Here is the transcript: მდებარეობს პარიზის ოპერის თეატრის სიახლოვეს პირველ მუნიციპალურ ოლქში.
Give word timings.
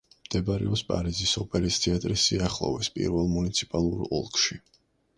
მდებარეობს 0.27 0.81
პარიზის 0.91 1.33
ოპერის 1.43 1.79
თეატრის 1.85 2.25
სიახლოვეს 2.31 2.93
პირველ 2.99 3.33
მუნიციპალურ 3.37 4.05
ოლქში. 4.21 4.63